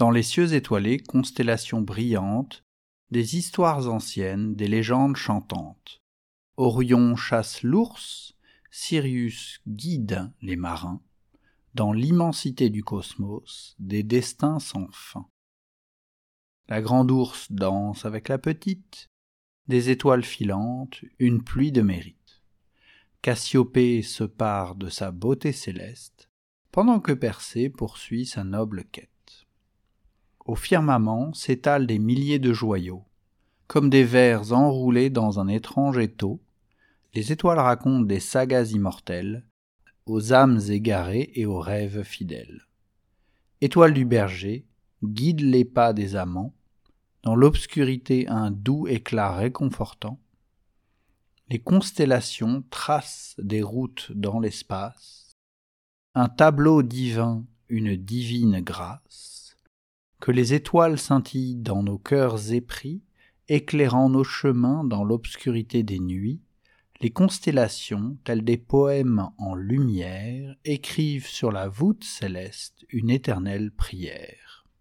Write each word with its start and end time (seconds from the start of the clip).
Dans 0.00 0.10
les 0.10 0.22
cieux 0.22 0.54
étoilés, 0.54 0.96
constellations 0.96 1.82
brillantes, 1.82 2.64
des 3.10 3.36
histoires 3.36 3.92
anciennes, 3.92 4.54
des 4.54 4.66
légendes 4.66 5.16
chantantes. 5.16 6.00
Orion 6.56 7.16
chasse 7.16 7.62
l'ours, 7.62 8.34
Sirius 8.70 9.60
guide 9.68 10.32
les 10.40 10.56
marins, 10.56 11.02
dans 11.74 11.92
l'immensité 11.92 12.70
du 12.70 12.82
cosmos, 12.82 13.76
des 13.78 14.02
destins 14.02 14.58
sans 14.58 14.88
fin. 14.90 15.28
La 16.70 16.80
grande 16.80 17.10
ours 17.10 17.52
danse 17.52 18.06
avec 18.06 18.30
la 18.30 18.38
petite, 18.38 19.10
des 19.66 19.90
étoiles 19.90 20.24
filantes, 20.24 21.04
une 21.18 21.44
pluie 21.44 21.72
de 21.72 21.82
mérite. 21.82 22.40
Cassiopée 23.20 24.00
se 24.00 24.24
part 24.24 24.76
de 24.76 24.88
sa 24.88 25.10
beauté 25.10 25.52
céleste, 25.52 26.30
pendant 26.72 27.00
que 27.00 27.12
Persée 27.12 27.68
poursuit 27.68 28.24
sa 28.24 28.44
noble 28.44 28.84
quête. 28.84 29.10
Au 30.50 30.56
firmament 30.56 31.32
s'étalent 31.32 31.86
des 31.86 32.00
milliers 32.00 32.40
de 32.40 32.52
joyaux, 32.52 33.04
comme 33.68 33.88
des 33.88 34.02
vers 34.02 34.52
enroulés 34.52 35.08
dans 35.08 35.38
un 35.38 35.46
étrange 35.46 35.96
étau. 35.98 36.42
Les 37.14 37.30
étoiles 37.30 37.60
racontent 37.60 38.04
des 38.04 38.18
sagas 38.18 38.72
immortelles, 38.72 39.46
aux 40.06 40.32
âmes 40.32 40.58
égarées 40.68 41.30
et 41.36 41.46
aux 41.46 41.60
rêves 41.60 42.02
fidèles. 42.02 42.62
Étoile 43.60 43.94
du 43.94 44.04
berger, 44.04 44.66
guide 45.04 45.40
les 45.40 45.64
pas 45.64 45.92
des 45.92 46.16
amants, 46.16 46.56
dans 47.22 47.36
l'obscurité 47.36 48.26
un 48.26 48.50
doux 48.50 48.88
éclat 48.88 49.32
réconfortant. 49.36 50.18
Les 51.48 51.60
constellations 51.60 52.64
tracent 52.70 53.36
des 53.38 53.62
routes 53.62 54.10
dans 54.16 54.40
l'espace, 54.40 55.30
un 56.16 56.28
tableau 56.28 56.82
divin, 56.82 57.46
une 57.68 57.94
divine 57.94 58.60
grâce, 58.62 59.49
que 60.20 60.30
les 60.30 60.54
étoiles 60.54 60.98
scintillent 60.98 61.56
dans 61.56 61.82
nos 61.82 61.98
cœurs 61.98 62.52
épris, 62.52 63.02
éclairant 63.48 64.10
nos 64.10 64.24
chemins 64.24 64.84
dans 64.84 65.02
l'obscurité 65.02 65.82
des 65.82 65.98
nuits, 65.98 66.40
les 67.00 67.10
constellations, 67.10 68.18
telles 68.24 68.44
des 68.44 68.58
poèmes 68.58 69.30
en 69.38 69.54
lumière, 69.54 70.54
écrivent 70.66 71.26
sur 71.26 71.50
la 71.50 71.68
voûte 71.68 72.04
céleste 72.04 72.84
une 72.90 73.08
éternelle 73.08 73.70
prière. 73.70 74.49